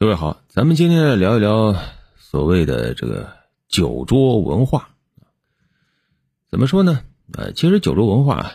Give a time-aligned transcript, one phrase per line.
[0.00, 1.76] 各位好，咱们今天来聊一聊
[2.16, 3.34] 所谓的这个
[3.68, 4.94] 酒桌文化。
[6.48, 7.04] 怎么说呢？
[7.34, 8.50] 呃，其实酒桌文化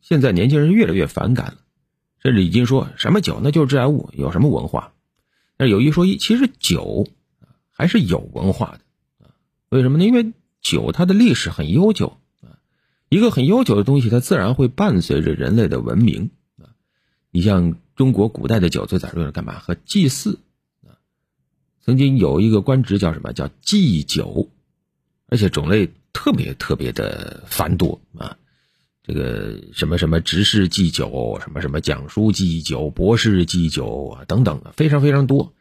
[0.00, 1.58] 现在年轻人越来越反感了，
[2.20, 4.94] 甚至已经说什么酒那就是致癌物，有什么文化？
[5.56, 7.06] 但有一说一，其实酒
[7.70, 8.76] 还是有文化
[9.20, 9.30] 的。
[9.68, 10.04] 为什么呢？
[10.04, 12.58] 因为酒它的历史很悠久啊，
[13.08, 16.74] 一个很悠久的东西，它自然会伴随着人类的文明啊。
[17.30, 19.60] 你像中国古代的酒最早用来干嘛？
[19.60, 20.40] 和祭祀。
[21.84, 23.34] 曾经有一个官职叫什么？
[23.34, 24.48] 叫祭酒，
[25.26, 28.38] 而且种类特别特别的繁多啊！
[29.02, 35.52] 这个什么什么执事祭酒，什么什么讲书祭酒、博士祭酒啊，等等，非常非常多。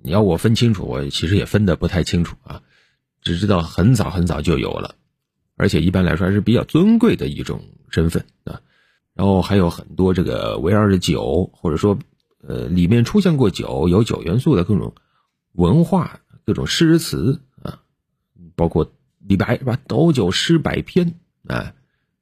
[0.00, 2.62] 你要我分清楚，我其实也分得不太清楚啊，
[3.20, 4.94] 只知道很早很早就有了，
[5.56, 8.60] 而且一般来说还是比较尊贵的一种身份啊。
[9.12, 11.98] 然后还有很多这个围绕着酒，或者说
[12.46, 14.94] 呃里面出现过酒、有酒元素的各种。
[15.56, 17.80] 文化各种诗词啊，
[18.54, 19.78] 包括李白是吧？
[19.88, 21.14] 斗酒诗百篇，
[21.48, 21.74] 啊，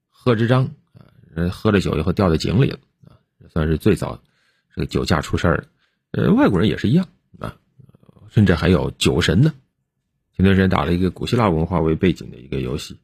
[0.08, 1.10] 贺知章啊，
[1.50, 3.18] 喝了酒以后掉在井里了啊，
[3.50, 4.22] 算是最早
[4.74, 5.66] 这个酒驾出事儿的。
[6.12, 7.08] 呃，外国人也是一样
[7.40, 7.56] 啊，
[8.30, 9.52] 甚至还有酒神呢。
[10.36, 12.96] 前段时间打了一个古希腊文化为背景的一个游戏，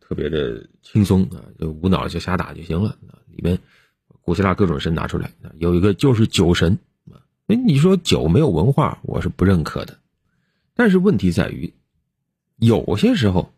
[0.00, 2.98] 特别的轻松啊，就无脑就瞎打就行了。
[3.28, 3.60] 里面
[4.22, 6.76] 古希腊各种神拿出来，有一个就是酒神。
[7.52, 9.98] 哎，你说酒没有文化，我是不认可的。
[10.74, 11.74] 但是问题在于，
[12.56, 13.52] 有些时候，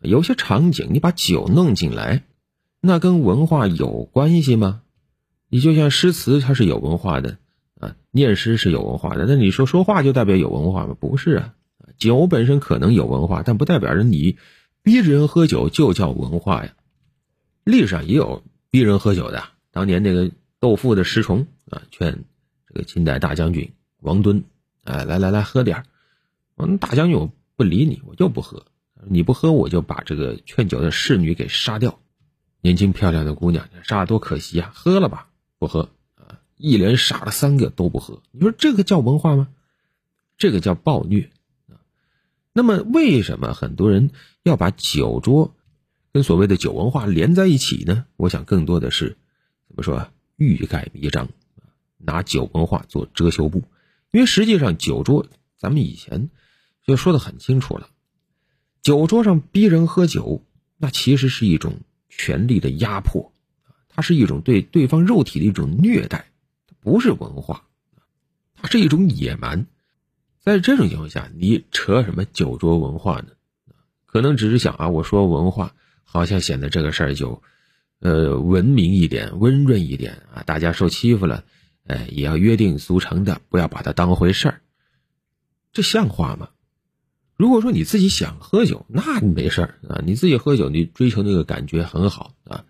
[0.00, 2.22] 有些场景，你把酒弄进来，
[2.80, 4.82] 那跟文化有关系吗？
[5.48, 7.38] 你就像诗词，它是有文化的
[7.80, 9.26] 啊，念诗是有文化的。
[9.26, 10.94] 那你说说话就代表有文化吗？
[11.00, 11.54] 不是啊，
[11.98, 14.38] 酒本身可能有文化，但不代表着你
[14.84, 16.74] 逼着人喝酒就叫文化呀。
[17.64, 19.42] 历史上也有逼人喝酒的，
[19.72, 22.22] 当年那个豆腐的石崇啊，劝。
[22.72, 24.44] 这个清代大将军王敦，
[24.84, 25.86] 哎，来来来，喝点儿。
[26.56, 28.64] 嗯，大将军我不理你，我就不喝。
[29.08, 31.98] 你不喝，我就把这个劝酒的侍女给杀掉。
[32.60, 34.70] 年轻漂亮的姑娘，杀了多可惜啊！
[34.74, 36.38] 喝了吧，不喝啊！
[36.56, 38.22] 一连杀了三个都不喝。
[38.30, 39.48] 你说这个叫文化吗？
[40.36, 41.30] 这个叫暴虐
[41.68, 41.80] 啊！
[42.52, 44.10] 那么为什么很多人
[44.42, 45.56] 要把酒桌
[46.12, 48.04] 跟所谓的酒文化连在一起呢？
[48.16, 49.16] 我想更多的是
[49.66, 50.08] 怎么说？
[50.36, 51.28] 欲盖弥彰。
[52.00, 53.64] 拿酒文化做遮羞布，
[54.10, 56.30] 因为实际上酒桌，咱们以前
[56.84, 57.88] 就说的很清楚了，
[58.82, 60.42] 酒桌上逼人喝酒，
[60.76, 63.32] 那其实是一种权力的压迫，
[63.88, 66.30] 它是一种对对方肉体的一种虐待，
[66.66, 67.64] 它不是文化，
[68.54, 69.66] 它是一种野蛮。
[70.40, 73.28] 在这种情况下，你扯什么酒桌文化呢？
[74.06, 77.42] 可能只是想啊，我说文化，好像显得这个事儿就，
[78.00, 81.44] 呃，文明一点，温润一点啊，大家受欺负了。
[81.90, 84.60] 哎，也要约定俗成的，不要把它当回事儿，
[85.72, 86.50] 这像话吗？
[87.36, 92.64] 如果说你自己想喝酒，那没事儿啊，你自己喝酒，你追求那个感觉很好啊。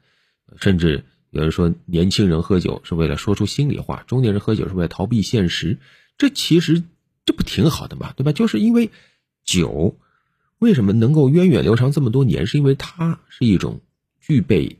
[0.57, 5.79] 甚至有人说，年轻人喝酒是为了说出心里话，中年人喝酒是为了逃避现实，
[6.17, 6.83] 这其实
[7.27, 8.15] 这不挺好的吗？
[8.17, 8.33] 对吧？
[8.33, 8.91] 就是因为
[9.45, 9.99] 酒
[10.59, 13.83] 为什么能够源远流长这么多年，是因为它是一种
[14.19, 14.79] 具备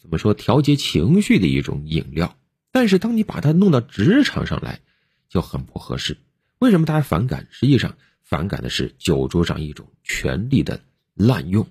[0.00, 2.37] 怎么说调节情绪的一种饮料。
[2.78, 4.78] 但是当你把它弄到职场上来，
[5.28, 6.16] 就很不合适。
[6.60, 7.48] 为什么大家反感？
[7.50, 10.80] 实际上反感的是酒桌上一种权力的
[11.12, 11.66] 滥用。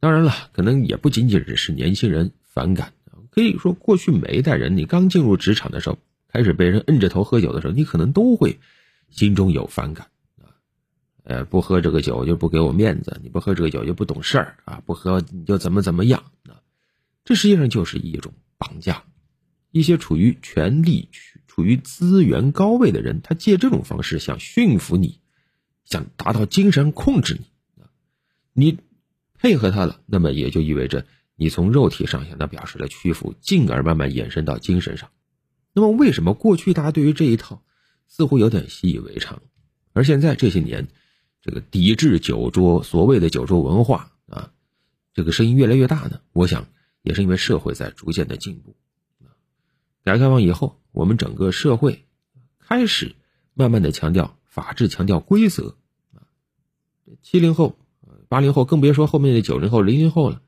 [0.00, 2.92] 当然了，可能也不仅仅只是年轻人反感，
[3.30, 8.58] 可以说过去每一代人，你刚进入职场的时候，开始被人摁着头喝酒的时候，你可能都会
[9.08, 10.52] 心中有反感啊。
[11.24, 16.60] 呃，不喝这个酒就不给我面子，你不喝这个酒就不懂事儿啊，不喝你就怎么怎么样啊。
[17.24, 19.02] 这实际上就是一种绑架。
[19.70, 21.08] 一些处于权力、
[21.46, 25.20] 处于资源高位的人，他借这种方式想驯服你，
[25.84, 27.46] 想达到精神控制你。
[28.52, 28.78] 你
[29.34, 31.06] 配合他了，那么也就意味着
[31.36, 35.10] 你从肉体上向他表示了屈服，进而慢慢延伸到精神上。
[35.72, 37.62] 那么，为什么过去大家对于这一套
[38.08, 39.42] 似乎有点习以为常，
[39.92, 40.88] 而现在这些年，
[41.40, 44.50] 这个抵制酒桌所谓的酒桌文化啊，
[45.14, 46.20] 这个声音越来越大呢？
[46.32, 46.66] 我想
[47.02, 48.74] 也是因为社会在逐渐的进步。
[50.04, 52.06] 改革开放以后，我们整个社会
[52.58, 53.14] 开始
[53.52, 55.76] 慢慢的强调法治，强调规则
[56.14, 56.24] 啊。
[57.22, 57.76] 七零后、
[58.28, 60.40] 八零后，更别说后面的九零后、零零后了。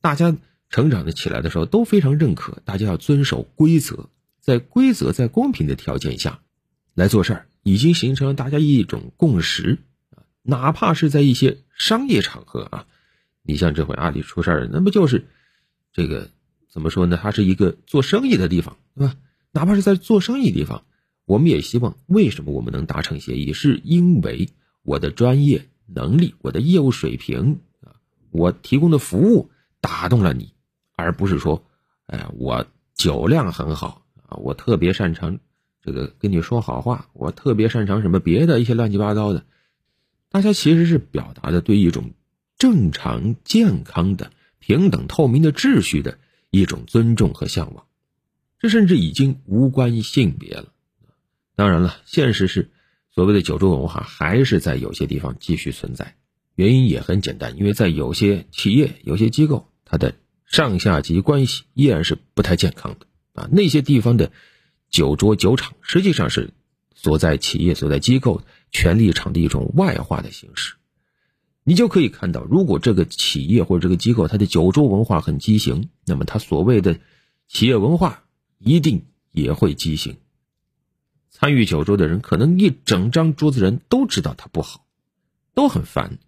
[0.00, 0.36] 大家
[0.68, 4.10] 成长的起来的时候，都非常认可大家要遵守规则，
[4.40, 6.40] 在规则在公平的条件下
[6.94, 9.78] 来做事儿，已经形成了大家一种共识
[10.10, 10.22] 啊。
[10.42, 12.86] 哪怕是在一些商业场合啊，
[13.42, 15.28] 你像这回阿里出事儿，那不就是
[15.92, 16.30] 这个？
[16.78, 17.18] 怎么说呢？
[17.20, 19.16] 它是一个做生意的地方，对吧？
[19.50, 20.84] 哪怕是在做生意地方，
[21.24, 23.52] 我们也希望，为什么我们能达成协议？
[23.52, 24.50] 是因为
[24.84, 27.98] 我的专业能力、我的业务水平啊，
[28.30, 30.52] 我提供的服务打动了你，
[30.94, 31.64] 而不是说，
[32.06, 32.64] 哎呀，我
[32.94, 35.40] 酒量很好啊，我特别擅长
[35.82, 39.44] 这个跟你说好话，我特别擅长什么别的一些乱七八糟的。
[40.30, 42.12] 大家其实是表达的对一种
[42.56, 44.30] 正常、健康的、
[44.60, 46.18] 平等、透明的秩序的
[46.50, 47.86] 一种尊重和向往。
[48.58, 50.72] 这甚至已经无关性别了。
[51.54, 52.70] 当然了，现实是，
[53.10, 56.16] 所谓的酒桌文化还是在有些地方继续存在。
[56.54, 63.06] 原因也很简单，因为在有些企业、有些机构，它的上下级关系依然是不太健康的
[63.40, 63.48] 啊。
[63.52, 64.32] 那些地方的
[64.90, 66.50] 酒桌、酒场，实际上是
[66.94, 68.42] 所在企业、所在机构
[68.72, 70.74] 权力场的一种外化的形式。
[71.68, 76.98] 你就可以看到，如果这个企业或者这个机构它的酒桌文化很畸形，那么它所谓的
[77.46, 78.24] 企业文化。
[78.60, 80.16] 一定也会畸形。
[81.30, 84.84] 参与酒桌的人，可能一整张桌子人都知道他不好，
[85.54, 86.18] 都很烦，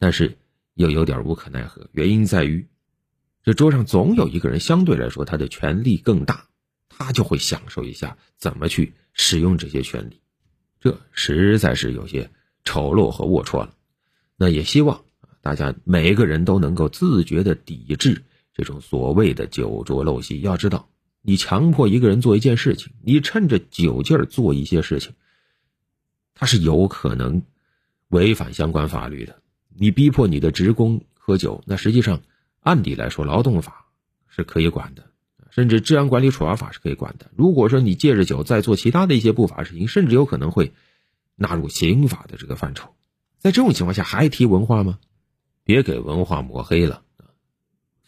[0.00, 0.38] 但是
[0.74, 1.88] 又有点无可奈何。
[1.92, 2.66] 原因在于，
[3.44, 6.48] 这桌上总有一个人相对来说他的权力更大，
[6.88, 10.20] 他就会享受一下怎么去使用这些权利。
[10.80, 12.28] 这实在是有些
[12.64, 13.72] 丑陋和龌龊了。
[14.42, 15.04] 那也希望
[15.40, 20.40] 大家每一个人都能够自觉的抵制这种所谓的酒桌陋习。
[20.40, 20.88] 要知道。
[21.24, 25.12] 你强迫一个人做一件事情，你趁着酒劲儿做一些事情，
[26.34, 27.42] 他是有可能
[28.08, 29.40] 违反相关法律的。
[29.68, 32.22] 你逼迫你的职工喝酒，那实际上
[32.58, 33.86] 按理来说，劳动法
[34.26, 35.04] 是可以管的，
[35.50, 37.30] 甚至治安管理处罚法是可以管的。
[37.36, 40.72] 如果说你借着酒再做其他的一些不法事情，甚至有可能会
[41.36, 42.92] 纳入刑法的这个范畴。
[43.42, 45.00] 在这种情况下，还提文化吗？
[45.64, 47.02] 别给文化抹黑了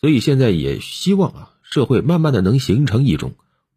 [0.01, 1.51] 所以现在也希望啊。
[1.63, 3.35] 社会慢慢的能形成一种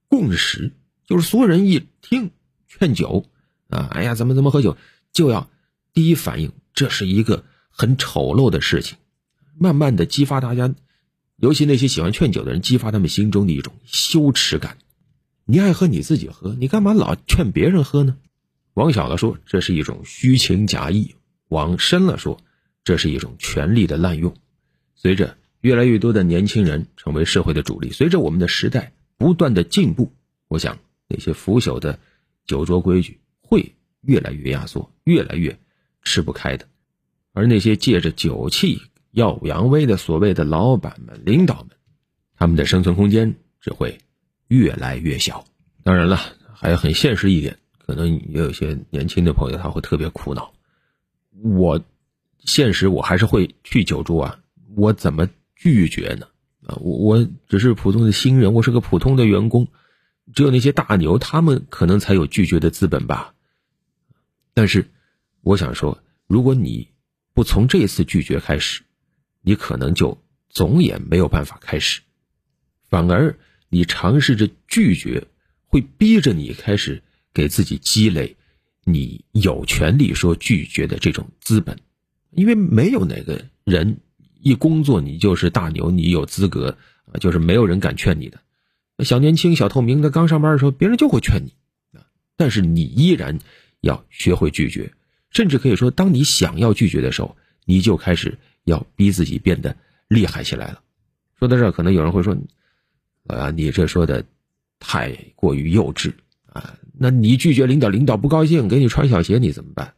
[0.08, 0.74] 共识，
[1.08, 2.30] 就是所有人一听
[2.68, 3.26] 劝酒
[3.70, 4.78] 啊，哎呀，怎么怎么喝酒，
[5.14, 5.50] 就要
[5.94, 8.98] 第一反应，这是一个很丑陋的事情。
[9.58, 10.76] 慢慢的激发大家，
[11.38, 14.78] 尤其那些喜欢劝酒的人，激发他们心中的一种羞耻感。
[15.46, 18.18] 你爱喝你自己喝，你干嘛老劝别人喝呢？
[18.74, 21.16] 往小了说，这是一种虚情假意；
[21.50, 22.40] 往深了说，
[22.84, 24.36] 这是一种权力的滥用。
[24.96, 25.38] 随着。
[25.62, 27.92] 越来越多的年轻人成为社会的主力。
[27.92, 30.14] 随着我们的时代不断的进步，
[30.48, 30.78] 我想
[31.08, 32.00] 那些腐朽的
[32.46, 35.58] 酒桌规矩会越来越压缩，越来越
[36.04, 36.68] 吃不开的。
[37.34, 38.80] 而那些借着酒气
[39.12, 41.72] 耀武扬威的所谓的老板们、领导们，
[42.38, 43.98] 他们的生存空间只会
[44.48, 45.44] 越来越小。
[45.84, 46.20] 当然了，
[46.54, 50.54] 还有很现实一点，可能也有些年轻的朋友他会特别苦恼。
[51.42, 51.84] 我
[52.40, 54.40] 现实我还是会去酒桌啊，
[54.76, 55.28] 我怎么？
[55.60, 56.28] 拒绝呢？
[56.68, 59.68] 啊，我我只是普通的新人，我是个普通的员工，
[60.36, 63.34] 只有那些大牛，他们可能才有拒绝的资本吧。
[64.54, 64.92] 但是，
[65.42, 66.90] 我想说，如果你
[67.34, 68.84] 不从这次拒绝开始，
[69.42, 72.02] 你可能就总也没有办法开始。
[72.88, 73.36] 反而，
[73.70, 75.26] 你尝试着拒绝，
[75.66, 77.02] 会逼着你开始
[77.34, 78.38] 给自己积累
[78.90, 81.78] 你有权利说拒绝的这种资本，
[82.32, 84.00] 因为没有哪个人。
[84.40, 86.78] 一工作你就是大牛，你有资格
[87.12, 88.40] 啊，就是没有人敢劝你的。
[89.04, 91.54] 小年轻、小透明的刚上班的时候，别人就会劝你
[91.98, 92.06] 啊，
[92.38, 93.40] 但是你依然
[93.82, 94.94] 要学会拒绝，
[95.32, 97.36] 甚至可以说，当你想要拒绝的时候，
[97.66, 99.76] 你就开始要逼自己变得
[100.08, 100.82] 厉害起来了。
[101.38, 102.38] 说到这儿，可能有人会说
[103.26, 104.24] ：“老杨，你这说的
[104.80, 106.14] 太过于幼稚
[106.58, 106.80] 啊！
[106.98, 109.94] 那你拒绝领导，领导不高兴，给你穿小鞋，你怎么办？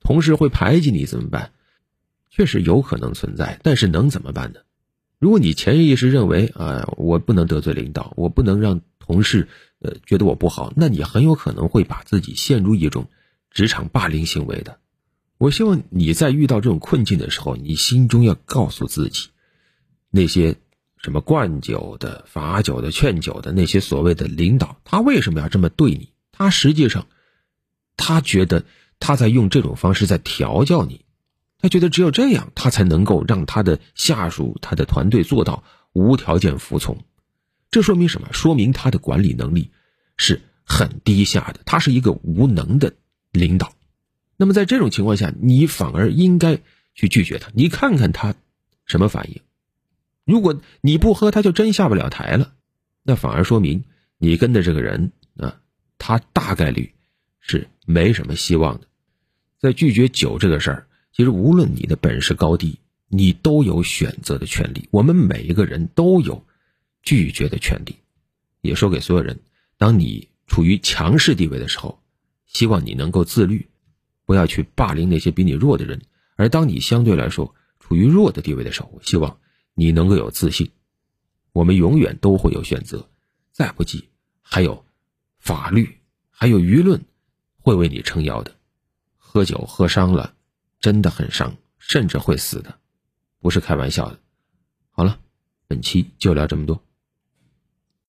[0.00, 1.52] 同事会排挤你怎么办？”
[2.30, 4.60] 确实有可能存在，但是能怎么办呢？
[5.18, 9.48] 如果你潜意识认为啊，我不能得罪领导，我不能让同事
[9.80, 13.08] 呃觉得我不好，那你很有可能会把自己陷入一种
[13.50, 14.78] 职场霸凌行为的。
[15.38, 19.30] 我希望你在遇到这种困境的时候，你心中要告诉自己，
[20.10, 20.56] 那些
[21.02, 26.12] 什么灌酒的、罚酒的、劝酒的那些所谓的领导，他为什么要这么对你？
[26.32, 27.06] 他实际上，
[27.96, 28.64] 他觉得
[29.00, 31.04] 他在用这种方式在调教你。
[31.60, 37.04] 他觉得只有这样，他才能够让他的下属、他的团队做到无条件服从。
[37.70, 38.28] 这说明什么？
[38.32, 39.72] 说明他的管理能力
[40.16, 42.94] 是很低下的，他是一个无能的
[43.32, 43.72] 领导。
[44.36, 46.60] 那么在这种情况下，你反而应该
[46.94, 47.50] 去拒绝他。
[47.54, 48.36] 你看看他
[48.86, 49.40] 什么反应？
[50.28, 52.52] 如果你不喝，他就真下不了台了。
[53.02, 53.84] 那反而说明
[54.18, 55.60] 你跟的这个人啊，
[55.96, 56.92] 他大概率
[57.40, 58.86] 是没什么希望的。
[59.58, 60.84] 在拒绝酒这个事儿。
[61.10, 64.86] 其实，无论你的本事高低，你都有选择的权利。
[64.92, 66.44] 我们每一个人都有
[67.02, 67.96] 拒绝的权利。
[68.60, 69.40] 也说给所有人：
[69.78, 72.00] 当你处于强势地位的时候，
[72.46, 73.68] 希望你能够自律，
[74.26, 75.98] 不要去霸凌那些比你弱的人；
[76.36, 79.38] 而当你相对来说处于弱的地位的时候，我希望
[79.78, 80.68] 你能够有自信。
[81.52, 83.08] 我们永远都会有选择，
[83.52, 84.08] 再不济
[84.42, 84.84] 还有
[85.38, 87.00] 法律，还有舆论
[87.60, 88.52] 会为你撑腰的。
[89.16, 90.34] 喝酒喝伤了，
[90.80, 92.76] 真的很伤，甚至会死的，
[93.38, 94.18] 不是开玩笑的。
[94.90, 95.20] 好了，
[95.68, 96.82] 本期就聊这么多。